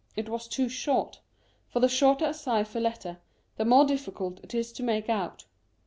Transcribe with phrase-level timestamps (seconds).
[0.15, 1.19] It was too short:
[1.69, 3.19] for the shorter a cypher letter,
[3.57, 5.45] the more difficult it is to make out.